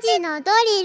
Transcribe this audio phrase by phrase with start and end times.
[0.00, 0.82] 時のドリ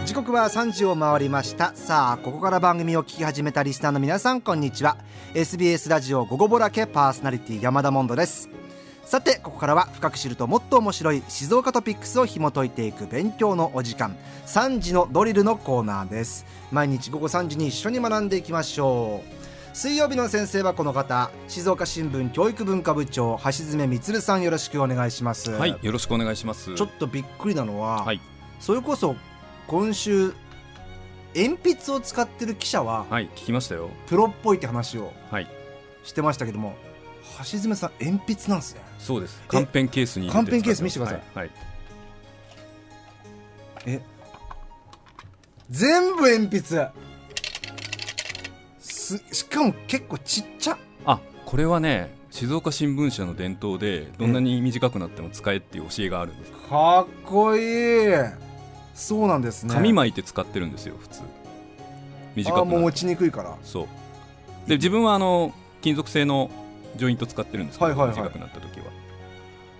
[0.00, 0.04] ル。
[0.04, 1.70] 時刻は3時を回りました。
[1.76, 4.96] さあここから番組を聞き始めたリスナーの皆さんこんにちは。
[5.34, 8.50] SBS ラジオ午後ぼらけパーソナリティ山田モンドです。
[9.04, 14.16] さてここからは深く知るともっと面白い静岡トピックスを紐解いていく勉強のお時間
[14.46, 16.44] 3時のドリルのコーナーです。
[16.72, 19.38] 毎日午後3時に一緒に学んでいきましょう。
[19.78, 25.52] 水曜日の先生はこの方静岡新聞教育文化部長橋爪充さんよろしくお願いします。
[25.52, 26.74] はいよろしくお願いします。
[26.74, 28.20] ちょっとびっくりなのは、はい。
[28.58, 29.14] それこそ
[29.68, 30.34] 今週
[31.36, 33.90] 鉛筆を使ってる記者ははい聞きましたよ。
[34.08, 35.46] プロっぽいって話をはい。
[36.02, 36.74] してましたけども
[37.38, 38.80] 橋爪さん鉛筆なんですね。
[38.98, 39.40] そうです。
[39.46, 41.50] カンペンケースにカンペンケース見せてください、はい。
[43.86, 44.00] え
[45.70, 46.88] 全部鉛筆
[49.08, 50.78] すしかも結構ちっちゃ。
[51.06, 56.52] あこれはね静岡新聞社の伝統でどんなに短くなっても使えっていう教えがあるんです。
[56.52, 58.14] かっこいい。
[58.94, 59.72] そうなんですね。
[59.72, 61.22] 紙巻いて使ってるんですよ普通。
[62.36, 63.56] 短くあもう持ちにくいから。
[63.62, 64.68] そう。
[64.68, 66.50] で自分はあの金属製の
[66.96, 68.16] ジョイント使ってるんですけど、はいはいはい。
[68.16, 68.86] 短くなった時は。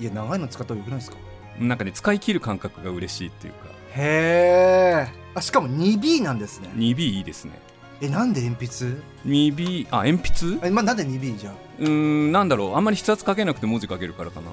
[0.01, 1.17] いや長いの使った方がよくないですか？
[1.59, 3.67] なんかね使い切る感覚が嬉しいっていうか。
[3.97, 6.71] へえあしかも 2B なんですね。
[6.75, 7.53] 2B いいですね
[8.01, 10.67] えなんで鉛筆？2B あ鉛筆？
[10.67, 12.75] え、まあ、なんで 2B じゃうーんなんだろう。
[12.77, 14.51] あんまり筆圧かけなくて文字書けるからかな。
[14.51, 14.53] あ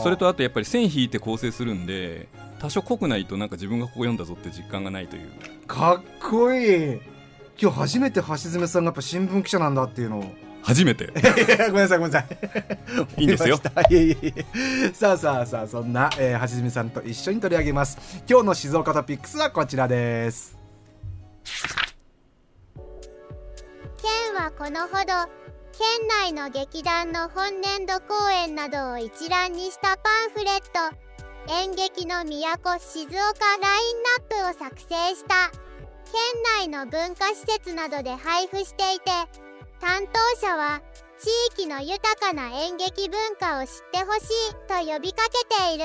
[0.00, 2.26] あそれとあとやっぱり線引いて構成するんで
[2.58, 5.30] 多少濃くないとなんか自分がここ読んだぞって実感がないという。
[5.66, 7.00] かっこいい。
[7.60, 10.24] 今日初めて橋爪さんがやっぱ新聞記者なんだっていうのを。
[10.62, 11.06] 初めて。
[11.06, 12.26] ごめんなさいごめんなさい。
[13.20, 13.60] いいんですよ。
[13.90, 14.90] いえいえいえ。
[14.92, 17.98] さあさあさあそんな、えー、橋爪さんと一緒に取り上げます。
[18.28, 20.63] 今日の静岡トピックスはこちらです
[24.44, 25.06] はこのほど
[25.72, 30.94] 県内の劇団の本年度公演などを一覧にしたパンフレット
[31.62, 33.14] 演劇の都静岡
[33.62, 34.02] ライン
[34.36, 35.50] ナップを作成した。
[36.04, 39.10] 県内の文化施設などで配布していて
[39.80, 40.82] 担当者は
[41.18, 45.84] 地域の豊かな演劇文化を知ってほしいと呼びかけている。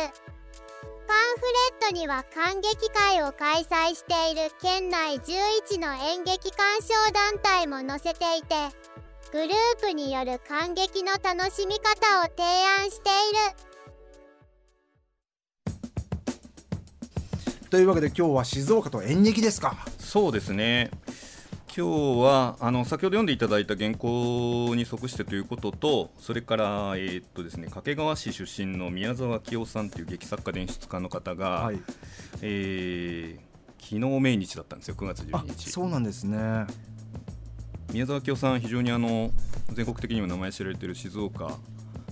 [1.09, 1.47] パンフレ
[1.87, 8.69] ットには観劇会を開催している県内11の演劇鑑賞団体も載せていて
[9.31, 12.43] グループによる観劇の楽しみ方を提
[12.83, 13.13] 案してい
[17.63, 17.69] る。
[17.71, 19.77] というわけで今日は静岡と演劇ですか。
[19.97, 20.91] そうですね
[21.79, 26.65] 今日はあの先ほど読んでいただいた原稿に即してということとそれから、
[26.97, 31.79] えーっとですね、掛川市出身の宮沢清さんという劇作家伝出家の方が、はい。
[32.41, 33.49] えー
[33.81, 35.69] 昨日命日だったんですよ9月あ12日。
[35.69, 36.67] そうなんですね。
[37.93, 39.31] 宮沢清さん非常にあの
[39.71, 41.53] 全国的にも名前知られている静岡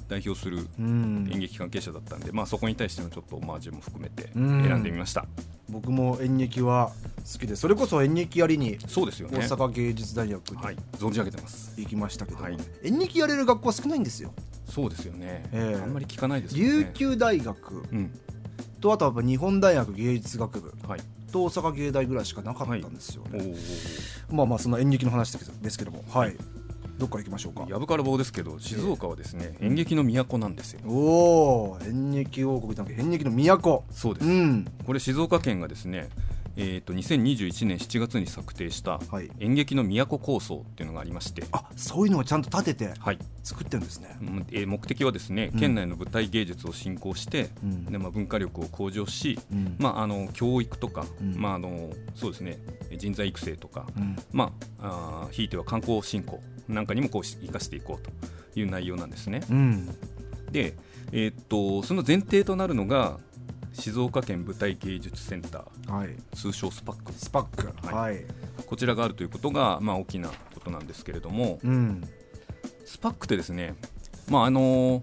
[0.07, 1.29] 代表するうん。
[1.29, 4.63] 演劇関係者だったんで、まあ、そこに対してのちょっとオマージュも含めてうん。
[4.66, 5.25] 選んでみました、
[5.69, 6.91] 僕も演劇は
[7.31, 9.39] 好きでそれこそ演劇やりにそうですよね。
[9.39, 10.78] 大阪芸術大学にはい。
[10.94, 11.73] 存じ上げてます。
[11.78, 12.57] 行きましたけども、はい。
[12.83, 14.33] 演劇やれる学校は少ないんですよ。
[14.69, 15.81] そうですよね、ええ。
[15.81, 16.69] あんまり聞かないですよね。
[16.69, 18.11] 琉球大学うん。
[18.79, 21.01] とあとはやっぱ日本大学芸術学部はい。
[21.31, 24.35] と大阪芸大ぐらいしかなかったんですよね、おー。
[24.35, 26.03] まあまあそんな演劇の話ですけども。
[26.09, 26.35] はい
[26.97, 27.66] どっから行きましょうか？
[27.69, 30.80] やぶから棒ですけど静岡はですね、演劇の都なんですよ。
[30.85, 33.84] おお演劇王国じゃなくて演劇の都。
[33.91, 34.66] そうです、うん。
[34.85, 36.09] これ静岡県がですね
[36.59, 39.29] えー、と2021年7月に策定したはい。
[39.40, 43.19] 演劇の都構想っていうのがありまして、あそういうのをちゃんと立ててはい。
[43.44, 44.18] 作ってるんですね。
[44.22, 45.59] うんえー目的はですね、うん。
[45.59, 47.85] 県内の舞台芸術を振興して、うん。
[47.85, 49.75] でまあ、文化力を向上し、うん。
[49.78, 51.35] まあ、あの教育とか、うん。
[51.40, 52.57] まあ、あのそうですね
[52.97, 54.16] 人材育成とか、うん。
[54.31, 58.12] まあ、あーひいては観光振興なんかにもこうし生かしていこうと
[58.59, 59.41] いう内容なんですね。
[59.51, 59.85] うん。
[60.51, 60.75] で、
[61.12, 63.19] えーっとその前提となるのが
[63.73, 65.91] 静岡県舞台芸術センター。
[65.91, 66.16] はい。
[66.35, 67.68] 通称 SPAC。SPAC。
[67.85, 68.13] はい。
[68.13, 68.25] はい。
[68.66, 71.59] こちらがあるということが、まあ、大きなことなんですけれども。
[71.63, 72.03] うん。
[72.85, 73.75] スパックってですね、
[74.29, 75.01] まああの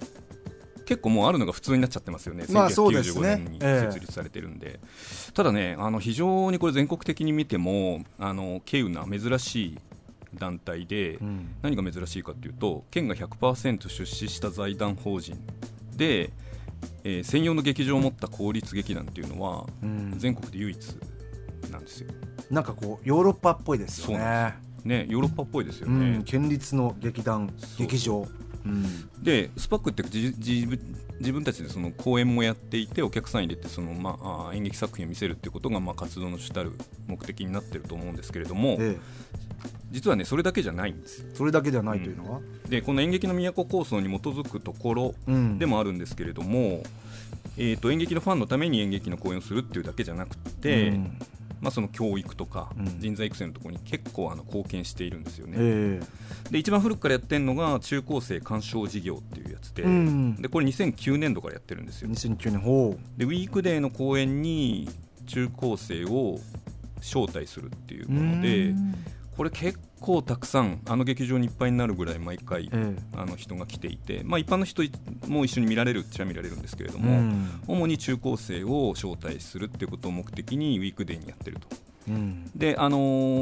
[0.86, 3.86] 結構もうあるのが普通になっちゃってますよね、まあそうです1995ね年にええ。
[3.86, 4.80] 設立されてるんで、
[5.32, 9.78] ただね、あの非常にこれ、全国的に見ても、あの稀有な珍しい
[10.34, 11.54] 団体で、うん。
[11.62, 15.38] 何が珍しいかというと、県が100%出資した財団法人
[15.96, 16.32] で、
[17.04, 20.14] えー専用の劇場を持った公立劇団っていうのは、うん。
[20.16, 20.96] 全国で唯一
[21.70, 22.10] なんですよ。
[22.50, 24.54] なんかこうヨーロッパっぽいですよそうね
[24.84, 26.18] ね、ヨーロッパっぽいですようね。
[26.18, 28.26] ん県立の劇団劇場。
[28.66, 29.08] うん。
[29.22, 30.78] でスパックって自自分
[31.20, 34.18] 自分たちでその公演もやっていてお客さん入れてその、ま
[34.50, 36.72] あ、演劇作品を見せるっていうことが、まあ、活動の主たる
[37.06, 38.98] 目的になってると思うんですけれども、え
[39.90, 41.24] 実はねそれだけじゃないんです。
[41.34, 45.58] それだけではないというのは、でこの演劇の都構想に基づくところうん。
[45.58, 46.82] でもあるんですけれども、
[47.56, 51.18] えー、と演劇のファンのために演劇の公演をするっていうだけじゃなくて、うん。
[51.60, 53.00] まあ、その教育とかうん。
[53.00, 55.54] 人材育成のところに結構あの貢献しているんですよね。
[55.58, 56.00] え
[56.50, 60.36] で一番古くからやってるのが中高生鑑賞事業っていうやつで,、うん。
[60.42, 62.14] でこれ2009年度からやってるんですえよ。
[62.14, 64.88] 2009年ほでウィークデーの公演に
[65.26, 66.40] 中高生を
[66.98, 68.94] 招待するっていううものでうん
[69.36, 74.82] これ結構たくさんあの劇場にいっぱいになるぐらい毎回えあの人が来ていて、まあ、一般の人
[75.26, 77.62] も一緒に見られるっちゃ見られるんですけれども、えうん。
[77.66, 81.68] 主に中高生を招待するっていうことを目的にウィークデーにやってると。
[82.08, 82.50] うん。
[82.54, 82.98] であの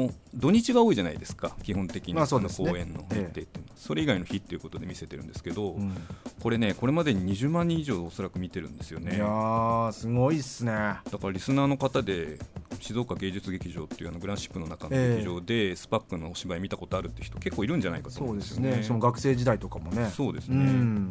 [0.09, 2.67] ー土日が多いじゃないですか基本的に、まあそうですね。
[2.67, 5.93] の公演の日程っていうのは、それ以外の日っていうことで見せてるんですけど、うん。
[6.41, 9.15] これねこれまでに20万人以上おそらく見てるんですよね。
[9.15, 10.71] いやーすごいっすね。
[10.71, 12.39] だからリスナーの方で
[12.83, 18.69] 静岡芸術劇場っていうあのグランシップの中の劇場でスパックのお芝居見たことあるって人結構いるんじゃないかと思そううんですよね。
[18.69, 18.83] ですね。
[18.87, 20.03] その学生時代とかもね。
[20.03, 21.09] うそうですね、ん。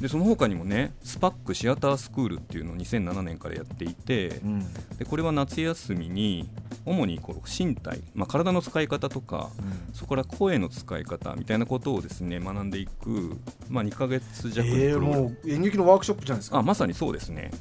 [0.00, 4.72] でその他にもねスパックシアタースクールっていうのを2007年からやっていて、うん。
[4.98, 6.48] でこれは夏休みに
[6.84, 9.50] 主にこう身体、まあ、体の使い方とか
[9.92, 13.36] そこから声の使い方みたいなことをですね学んでいく、
[13.68, 15.22] まあ、2ヶ月弱のええプログラム。
[15.22, 16.58] もう演劇のワークショップじゃないですか。
[16.58, 17.52] あまさにそうですね。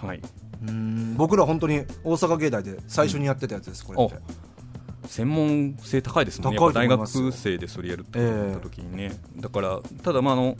[0.00, 0.20] はい
[0.66, 1.14] うん。
[1.16, 4.48] 僕ら本当に大阪芸大で最初にやってたやつですこれって。
[5.06, 6.60] 専門性高いですもんね。
[6.72, 10.56] 大学生でそれやるってなった時にね、だからただまああの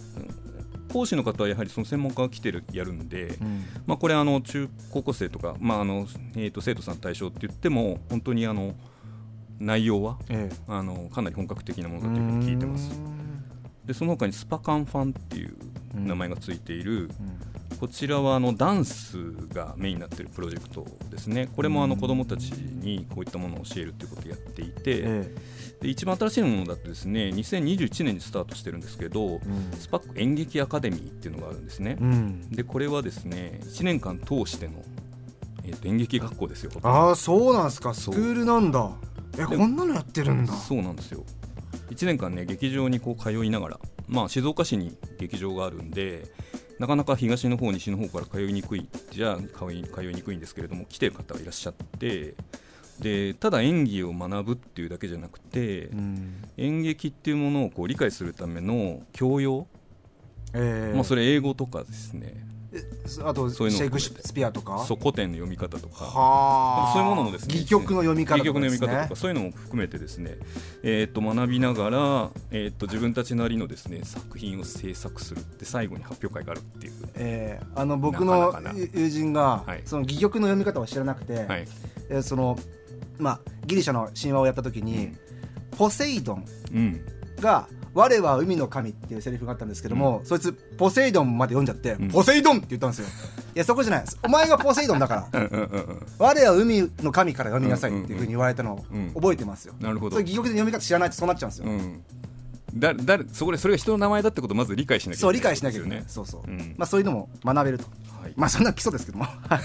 [0.92, 3.64] 講師の方はやはりその専門家が来てるやるんで、うん。
[3.86, 8.74] まあ、これあの中高校生とか、まああのえー、と生徒さん対象って言っても本当にあの
[9.60, 12.90] 内容はえあのかなり本格的なもえのだというふうに聞いてます。
[12.90, 13.42] うん。
[13.84, 15.56] でその他にスパカンファンっていう
[15.94, 17.10] 名前がついている、うん
[17.78, 19.18] こちらはあのダンス
[19.52, 21.48] がメインになっているプロジェクトですね。
[21.54, 25.34] これもあの子どもたちにこういったものを教えるということをやっていて、え
[25.80, 29.78] で一番新しいものだとですね2021年にスタートしてるんですけど、えうん。
[29.78, 32.50] スパック演劇アカデミーっていうのがあるんですね、うん。
[32.50, 34.82] でこれはですね1年間通しての、
[35.64, 37.94] えーと演劇学校ですよああそうなんですか。
[37.94, 38.90] スクールなんだ。
[39.38, 40.52] えこんなのやってるんだ。
[40.52, 41.24] そうなんですよ。
[41.90, 46.26] 1年間ね劇場にこう通いながら、まあ、静岡市に劇場があるんで
[46.78, 52.34] なかなか東の方西の方から通いにくいじゃあ通い通いにくいんですけれども来てる方がいらっしゃって
[53.00, 56.42] でただ演技を学ぶっていうだけじゃなくて、うん。
[56.56, 59.66] 演劇っていうものをこう理解するための教養、
[60.54, 60.94] ええ。
[60.94, 62.32] まあ、それ英語とかですね。
[62.34, 62.57] え
[63.24, 63.78] あとシそういうの。
[63.78, 64.84] もェイクスピアとか？
[64.86, 66.04] そう古典の読み方とか。
[66.04, 66.92] はあ。
[66.92, 67.54] そういうものもですね。
[67.54, 68.68] 戯曲の読み方とかね。
[68.68, 70.36] 読み方とかそういうのも含めてですね、
[70.82, 78.54] えー、と学びながら、えー、と自分たちなりのですね作品を制作するって最後に発表会があるっていう、えーあの僕なの
[78.92, 79.82] 友人が、はい。
[79.84, 81.66] その戯曲の読み方を知らなくて、はい。
[82.10, 82.58] えーその
[83.18, 85.12] まあ、ギリシャの神話をやった時に、
[85.76, 87.00] ポセイドンうん、
[87.40, 92.10] が「我は海の神」っていうセリフがあったんですけども、そいつポセイドンまで読んじゃって「ん。
[92.10, 93.06] ポセイドン!」って言ったんですよ。
[93.54, 95.40] いやそこじゃないお前がポセイドンだから。
[95.40, 100.16] うんうんうんうん我は海の神から読みなさいっていうふうに言われたのをうん覚えてますよ、なるほど。
[100.16, 101.66] それ戯曲で読み方知らないとそうなっちゃうんですよ、
[102.78, 106.74] うんだ誰そこでそれが人の名前だってことをまず理解しなきゃいけないそう理解しなきゃいけない、そうそう、うん。
[106.76, 107.84] まあそういうのも学べると。
[108.20, 108.32] はい。
[108.36, 109.24] まあそんな基礎ですけども。
[109.48, 109.62] はい。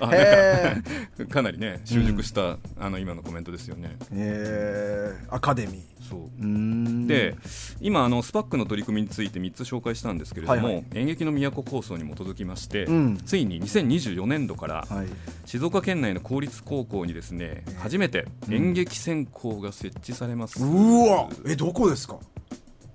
[0.00, 3.96] あなかかなりね習熟した、あの今のコメントですよね。
[4.12, 6.08] えー、アカデミー。
[6.08, 6.20] そう。
[6.20, 7.06] うーん。
[7.06, 7.36] で
[7.80, 10.84] 今あのスパックの取り組みについて3つ紹介したんですけれども、はいはい。
[10.94, 15.06] 演劇の都構想に基づきまして、うんついに2024年度からはい
[15.46, 22.18] 静岡県内の公立高校にですね初めて演劇専攻が設置されます、うわえどこですか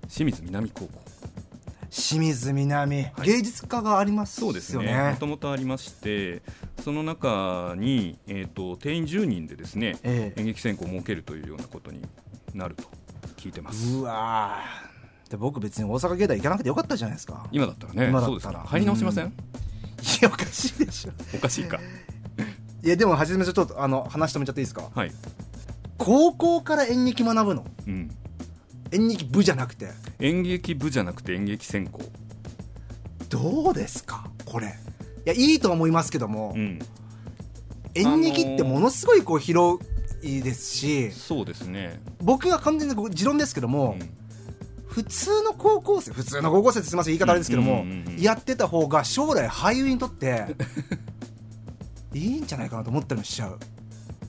[0.08, 1.10] 清水南高校
[1.90, 6.42] 清水南、芸術家がありますよねそうですねもともとありまして
[6.84, 12.00] その中に、えー、と定員10人でですね、ええ演劇専攻を設けるというようなことに
[12.54, 12.84] なると
[13.40, 13.96] 聞いてます。
[13.96, 15.30] うわー。
[15.30, 17.46] で僕別に大阪芸大行かなくてよかったじゃないですか。
[17.52, 18.08] 今だったらね。
[18.08, 18.60] 今だったら。
[18.60, 19.30] 入り直しません、うん。
[19.30, 19.34] い
[20.22, 21.12] やおかしいでしょ。
[21.34, 21.80] おかしいか。
[22.82, 24.90] いやでも初めちょっとあの話止めちゃっていいですか？
[24.94, 25.12] はい、
[25.98, 27.64] 高校から演劇学ぶの。
[27.86, 28.10] うん、
[28.90, 29.90] 演劇部じゃなくて。
[30.18, 32.00] 演劇部じゃなくて演劇専攻。
[33.28, 34.30] どうですか？
[34.44, 34.66] これ。
[34.66, 34.70] い
[35.28, 36.78] やいいと思いますけども、うん。
[37.94, 39.84] 演劇ってものすごいこう広
[40.22, 44.20] いですしそうですね、僕が完全に持論ですけども、うん。
[44.90, 47.84] 普通の高校生普通の高校生ってすみません言い方あれですけども、
[48.18, 50.56] やってた方が将来俳優にとって
[52.12, 53.58] いいんじゃないかなと思ったりもしちゃう、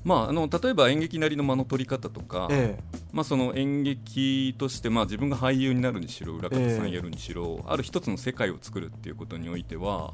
[0.04, 2.78] まあ、あの例えば演劇なりの間の取り方とか、え
[3.12, 10.14] まあ、その演劇として、まあ、自分が俳優になるにしろ裏方さええんやるにしろ、ある一つの世界を作るっていうことにおいては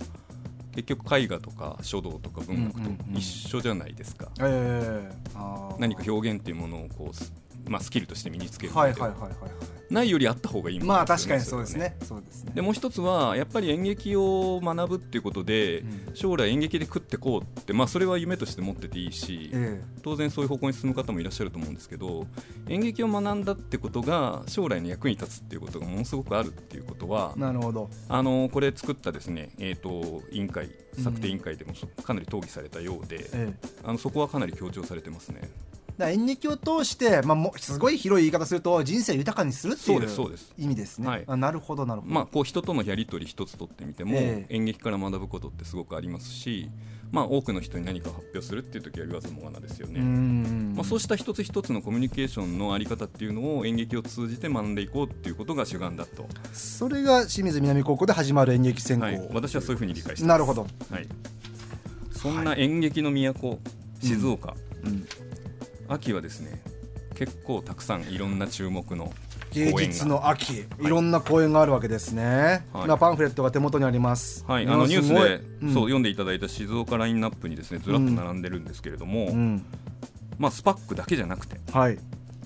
[0.78, 4.30] 結局絵画とか書道とか文学と一緒じゃないですか、
[5.80, 7.34] 何か表現っていうものをこうす
[7.70, 9.52] まあ、スキルとして身につけるはいので、はいはいはいはい。
[9.90, 11.96] ないよりあった方がいいものまあ確かにそうですね。
[12.04, 12.52] そうですね。
[12.54, 16.16] でもう一つはやっぱり演劇を学ぶっていうことで、うん。
[16.16, 22.26] 将来演劇で食ってこうって、まあ、それは夢として持ってていいし、え当然そういう方向に進む方もいらっしゃると思うんですけど
[22.68, 27.90] 演劇を学んだってことが将来の役に立つっていうことがものすごくあるっていうことはえなるほど。
[28.10, 30.70] あのこれ作ったですね、えー、と委員会
[31.04, 33.54] 策定委員会でもそかなり討議されたようで、ええ。
[33.84, 35.42] あのそこはかなり強調されてますね。
[35.98, 40.54] だ演劇を通して、まあ、もうすごい広い言い方すると人生を豊かにするっていそうですそうです。
[40.58, 41.24] 意味ですね、はい。
[41.28, 44.56] あなるほどなるほど、まあ、こう人とのやり取り一つ取ってみても、ええ。
[44.56, 46.70] 演劇から学ぶことってすごくありますし、
[47.12, 50.02] まあ、多くの人に何かを発表するっていう時は言わずもがなですようね。
[50.02, 60.28] んまあ、そうした一つ一つのコミュニケーションのあり方っていうのを演劇を通じて学んでいこうっていうことが主眼だと、それが清水南高校で始まる演劇専攻、はい、私はそういうふうに理解してます。
[60.28, 61.08] なるほど、はい、
[62.12, 63.60] そんな演劇の都、
[64.02, 65.08] 静岡、うん
[65.88, 66.62] 秋はですね
[67.16, 69.12] 結構たくさんいろんな注目の
[69.52, 72.86] 芸術の秋いろんな公演があるわけですね、はい。
[72.86, 74.46] 今パンフレットが手元にあります。
[74.48, 79.66] はい、あのニュースで、すごいそううん読んでいただいた静岡ラインナップにですねずらっと並んでるんですけれども、うん。
[80.38, 81.98] まあ、スパックだけじゃなくてはい。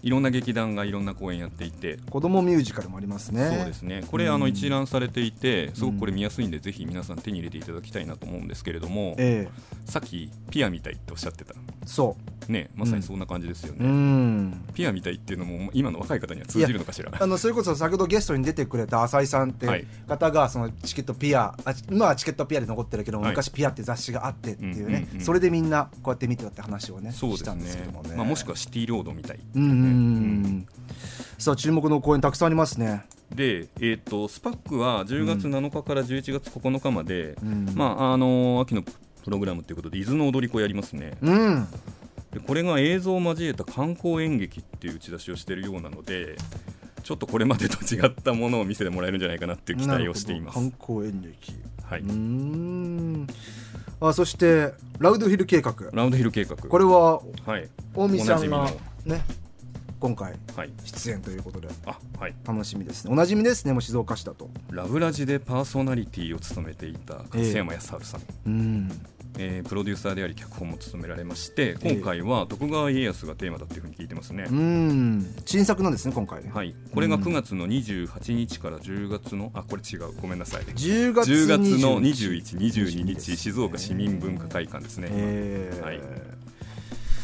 [0.03, 3.55] いろんな劇団がいろんな公演やっていて、子供ミュージカルもありますね。
[3.55, 4.03] そうですね。
[4.10, 4.33] これ、うん。
[4.33, 9.48] あの一覧されていてすごくこれ見やすいんで、ぜひ皆さん手に入れていただきたいなと思うんですけれども、え
[9.86, 11.53] さっきピアみたいっておっしゃってた。
[11.53, 12.15] えそ
[12.48, 14.63] ねまさにそんな感じですよううね、ん。
[14.74, 17.12] ピアみたいっていうのも今の若い方には通じるのかしら。
[17.17, 19.86] あのそれこそ先ほどゲストに出てくれた浅井さんってはい。
[20.07, 23.31] 方がそのチケットピアあ今はチケットピアで残ってるけども、はい。
[23.33, 30.67] 昔ピアって雑誌があってっていうね、うんうんうんそれでみんなこうやって見てたって話をねそうですしたんですけねどもね、まあ、もしくはシティロードみたい、うんうんうんうん。
[31.38, 33.05] さあ注目の公演たくさんありますね。
[33.33, 37.71] で、えー、とスパックは10月7日から11月9日まで、うん。
[37.75, 38.91] まああの秋のプ
[39.29, 41.13] ログラムということで伊豆の踊り子やりますね。
[41.21, 41.67] うん
[42.31, 46.38] でこれが映像を交えた観光演劇っていう打ち出しをしているようなので
[47.03, 50.55] ちょっとこれまでと違ったものを見せてもらえるんじゃないかなっていう期待をしています。
[50.55, 51.53] 観光演劇。
[51.83, 53.27] はい、うーん。
[54.00, 55.75] あそしてラウドヒル計画。
[55.91, 56.55] ラウンドヒル計画。
[56.55, 57.69] これははい。
[57.95, 58.71] 大見さんが
[59.05, 59.23] ね
[60.00, 60.71] 今回はい。
[60.85, 61.67] 出演ということで。
[61.85, 62.35] あはい。
[62.47, 63.11] 楽しみですね。
[63.11, 64.50] おなじみですねもう静岡市だと。
[64.69, 68.91] ラブラジでパーソナリティを務めていた勝山康晴さん、うん
[69.38, 75.35] えープロデューサーであり脚本も務められまして今回は徳川家康がテーマだっていうふうに聞いてますね、うん。
[75.45, 76.51] 新作なんですね今回ね。
[76.53, 80.11] はい、これが9月の28日から10月のあこれ違う。
[80.21, 80.63] ごめんなさい。
[80.63, 85.83] 10月10月の21 21、22日静岡市民文化会館ですね、えー。
[85.83, 86.40] はい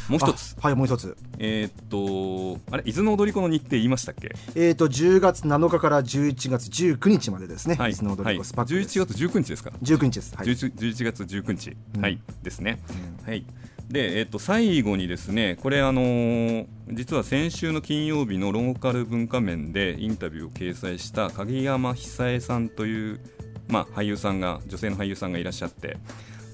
[0.09, 0.55] もう一つ。
[0.61, 1.15] あはいもう一つ。
[1.39, 4.35] えーっとあれ伊豆の踊り子の日程言いましたっけ？
[4.55, 12.01] えー、と10月7日から11月19日までですね、はい、伊豆の踊はい、り子スパックです、11月19日ですか、19日です、はい、11, 11月19日、うん。
[12.01, 12.19] はい。
[12.43, 12.79] ですね、
[13.19, 13.27] うん。
[13.27, 13.45] はい。
[13.89, 23.19] でえーっと最後にですねこれあのー実は先週の金曜日のローカル文化面でインタビューを掲載した影山久恵さんという、
[23.67, 25.97] まあ、俳優さんが女性の俳優さんがいらっしゃって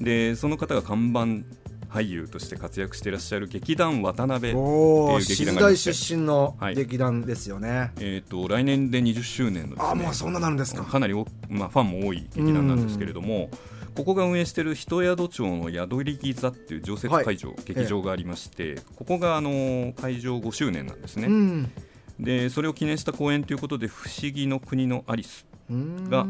[0.02, 1.46] でその方が看板
[1.94, 6.76] 俳優として活躍していらっしゃる劇団渡辺おおっていう劇団が出身のはい。
[6.76, 10.84] 劇団ですよね、えー、と来年で20周年のです、ね、あもうそんななるんですか。
[10.84, 13.52] かなりお、まあ、ファンも多い劇団なんですけれども、
[13.96, 21.72] ここが運営している人宿町の宿り座っていう常設会場、劇場がありまして、ここがあの会場5周年なんですね、うん。
[22.20, 26.10] でそれを記念した公演ということで「不思議の国のアリスうん。
[26.10, 26.26] が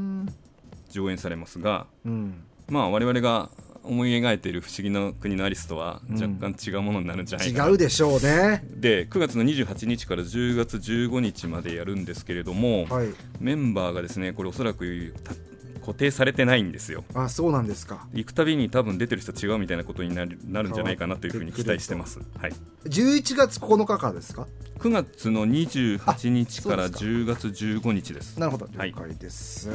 [0.90, 2.44] 上演されますが、うん。
[2.70, 3.50] まあ、我々が
[3.84, 6.22] 思い描いている「不思議の国のアリス」とはうん。
[6.22, 8.64] 若干違うものになるんじゃないかな、違うでしょうね。
[8.70, 13.08] で9月の28日から10月15日までやるんですけれども、はい。
[13.40, 15.34] メンバーがですねこれおそらくた
[15.82, 17.04] 固定されてないんですよ。
[17.14, 18.08] あそうなんですか。
[18.14, 22.54] 行くたびに多分出てる人違うみたいなことになるなるんじゃないかなというふうに期待してます、はい、
[22.86, 24.48] 11月9日からですか
[24.80, 28.40] ？9月の28日からあそう10月15日です。
[28.40, 28.70] なるほど。
[28.78, 29.68] はい了解です、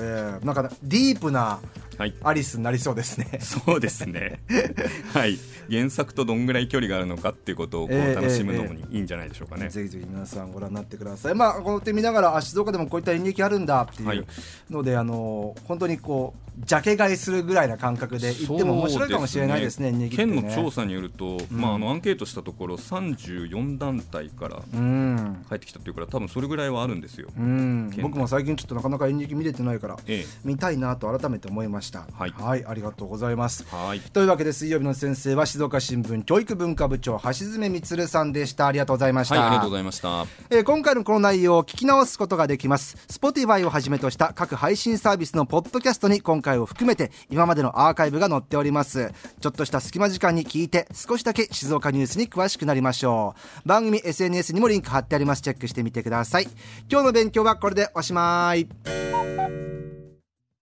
[0.42, 1.60] なんかディープな
[1.98, 2.14] はい。
[2.22, 3.40] アリスになりそうですね。
[3.40, 4.40] そうですね。
[5.12, 5.36] はい。
[5.68, 11.34] 原作とどんぐらい距離があるのかっていうことをこええう楽しむのえにいいんじゃないでしょうかね、ぜひぜひ皆さんご覧になってください。
[11.34, 14.18] まあこの点見ながらあ静岡でもこういった演劇あるんだってはい。
[14.18, 14.26] いう
[14.70, 19.88] ので、あの本当にこうジャケ買いするぐらいな感覚で行っても面白いかもしれないですね。
[19.88, 25.44] 演劇って県ねの調査によると、まあ、あのアンケートしたところ34団体からうん。
[25.48, 30.26] 入ってきたというから多分それぐらいはあるんですよ、うん、県僕も最近ちょっとなかなか演劇見れてないからええ。
[30.44, 32.06] 見たいなと改めて思いました。
[32.12, 32.64] はい。
[32.64, 33.64] ありがとうございます。
[33.70, 34.00] はい。
[34.00, 38.66] というわけで水曜日の先生は静岡新聞教育文化部長橋爪充さんでした。
[38.66, 40.26] ありがとうございました、はい、ありがとうございました。
[40.50, 42.96] えー今回のこの内容を聞き直すことができます。
[43.08, 49.12] Spotify をはじめとした各配信サービスのポッドキャストに今回回を含めて今までのアーカイブが載っております。
[49.40, 53.68] ちょっとした隙間時間に聞いて少しだけ静岡ニュースに詳しくなりましょう。
[53.68, 55.42] 番組 SNS にもリンク貼ってあります。
[55.42, 56.48] チェックしてみてください。
[56.90, 59.67] 今日の勉強はこれでおしまい。